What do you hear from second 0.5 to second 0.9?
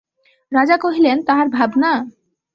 রাজা